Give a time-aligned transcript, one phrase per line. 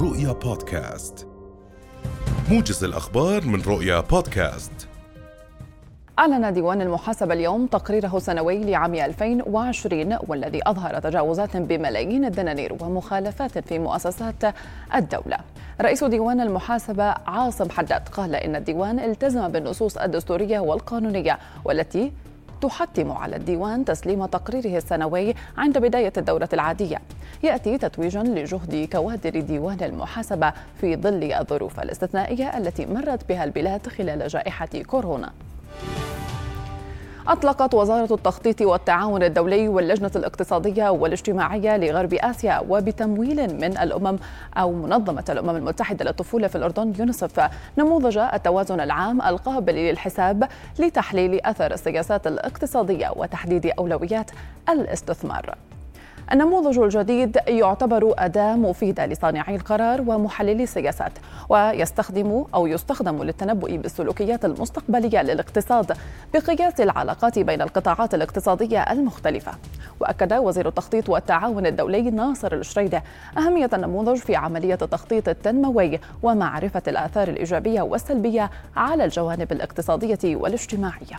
[0.00, 1.26] رؤيا بودكاست
[2.50, 4.88] موجز الأخبار من رؤيا بودكاست
[6.18, 13.78] أعلن ديوان المحاسبة اليوم تقريره السنوي لعام 2020 والذي أظهر تجاوزات بملايين الدنانير ومخالفات في
[13.78, 14.54] مؤسسات
[14.94, 15.38] الدولة.
[15.80, 22.12] رئيس ديوان المحاسبة عاصم حداد قال إن الديوان التزم بالنصوص الدستورية والقانونية والتي
[22.60, 27.00] تحتم على الديوان تسليم تقريره السنوي عند بداية الدورة العادية.
[27.42, 34.28] يأتي تتويجا لجهد كوادر ديوان المحاسبة في ظل الظروف الاستثنائية التي مرت بها البلاد خلال
[34.28, 35.32] جائحة كورونا.
[37.28, 44.18] أطلقت وزارة التخطيط والتعاون الدولي واللجنة الاقتصادية والاجتماعية لغرب آسيا وبتمويل من الأمم
[44.56, 51.72] أو منظمة الأمم المتحدة للطفولة في الأردن يونسف نموذج التوازن العام القابل للحساب لتحليل أثر
[51.72, 54.30] السياسات الاقتصادية وتحديد أولويات
[54.68, 55.54] الاستثمار.
[56.32, 61.12] النموذج الجديد يعتبر أداة مفيدة لصانعي القرار ومحللي السياسات
[61.48, 65.96] ويستخدم أو يستخدم للتنبؤ بالسلوكيات المستقبلية للاقتصاد
[66.34, 69.52] بقياس العلاقات بين القطاعات الاقتصادية المختلفة.
[70.00, 73.02] وأكد وزير التخطيط والتعاون الدولي ناصر الشريدة
[73.38, 81.18] أهمية النموذج في عملية التخطيط التنموي ومعرفة الآثار الإيجابية والسلبية على الجوانب الاقتصادية والاجتماعية.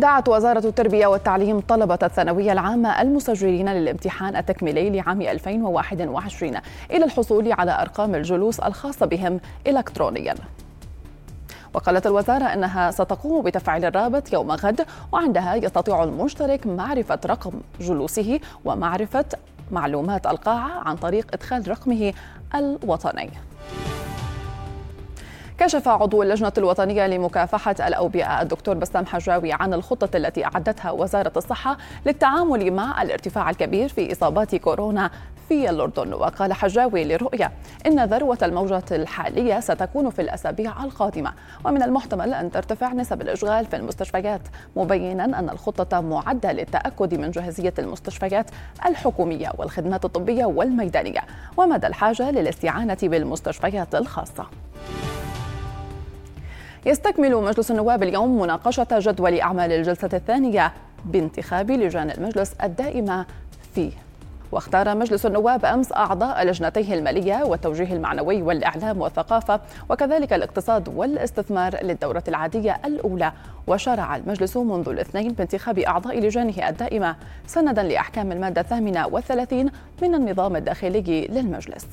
[0.00, 6.56] دعت وزارة التربية والتعليم طلبة الثانوية العامة المسجلين للامتحان التكميلي لعام 2021
[6.90, 10.34] إلى الحصول على أرقام الجلوس الخاصة بهم إلكترونياً.
[11.74, 19.24] وقالت الوزارة أنها ستقوم بتفعيل الرابط يوم غد وعندها يستطيع المشترك معرفة رقم جلوسه ومعرفة
[19.70, 22.12] معلومات القاعة عن طريق إدخال رقمه
[22.54, 23.30] الوطني.
[25.60, 31.76] كشف عضو اللجنة الوطنية لمكافحة الأوبئة الدكتور بسام حجاوي عن الخطة التي أعدتها وزارة الصحة
[32.06, 35.10] للتعامل مع الارتفاع الكبير في إصابات كورونا
[35.48, 36.14] في الأردن.
[36.14, 37.52] وقال حجاوي لرؤية
[37.86, 41.32] إن ذروة الموجة الحالية ستكون في الأسابيع القادمة.
[41.64, 44.42] ومن المحتمل أن ترتفع نسب الإشغال في المستشفيات
[44.76, 48.50] مبينا أن الخطة معدة للتأكد من جاهزية المستشفيات
[48.86, 51.20] الحكومية والخدمات الطبية والميدانية.
[51.56, 54.46] ومدى الحاجة للاستعانة بالمستشفيات الخاصة.
[56.86, 60.72] يستكمل مجلس النواب اليوم مناقشة جدول أعمال الجلسة الثانية
[61.04, 63.26] بانتخاب لجان المجلس الدائمة
[63.74, 63.90] فيه.
[64.52, 72.24] واختار مجلس النواب أمس أعضاء لجنتيه المالية والتوجيه المعنوي والإعلام والثقافة وكذلك الاقتصاد والاستثمار للدورة
[72.28, 73.32] العادية الأولى.
[73.66, 79.70] وشرع المجلس منذ الاثنين بانتخاب أعضاء لجانه الدائمة سندا لأحكام المادة الثامنة والثلاثين
[80.02, 81.86] من النظام الداخلي للمجلس.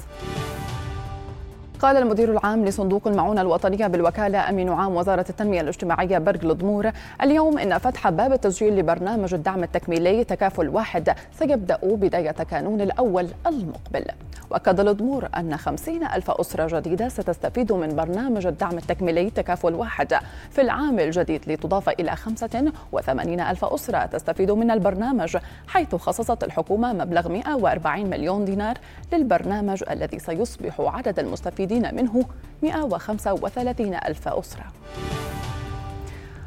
[1.81, 7.57] قال المدير العام لصندوق المعونة الوطنية بالوكالة أمين عام وزارة التنمية الاجتماعية برج الضمور اليوم
[7.57, 14.05] إن فتح باب التسجيل لبرنامج الدعم التكميلي تكافل واحد سيبدأ بداية كانون الأول المقبل.
[14.49, 20.13] وأكد الضمور أن خمسين ألف أسرة جديدة ستستفيد من برنامج الدعم التكميلي تكافل واحد.
[20.51, 26.93] في العام الجديد لتضاف إلى خمسة وثمانين ألف أسرة تستفيد من البرنامج حيث خصصت الحكومة
[26.93, 28.77] مبلغ 140 مليون دينار
[29.13, 32.25] للبرنامج الذي سيصبح عدد المستفيدين المستفيدين منه
[32.63, 34.63] 135 ألف أسرة.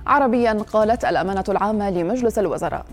[0.07, 2.85] عربيا قالت الأمانة العامة لمجلس الوزراء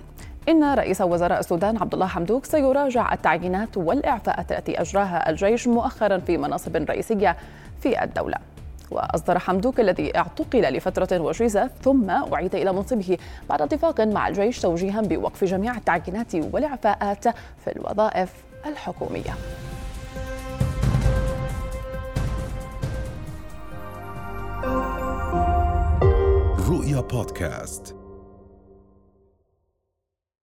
[0.50, 6.38] إن رئيس وزراء السودان عبد الله حمدوك سيراجع التعيينات والإعفاءات التي أجراها الجيش مؤخرا في
[6.38, 7.38] مناصب رئيسية
[7.82, 8.38] في الدولة.
[8.92, 13.18] وأصدر حمدوك الذي اعتقل لفترة وجيزة ثم أعيد إلى منصبه
[13.50, 17.28] بعد اتفاق مع الجيش توجيها بوقف جميع التعيينات والإعفاءات
[17.64, 18.34] في الوظائف
[18.66, 19.34] الحكومية.
[26.68, 27.97] رؤيا بودكاست.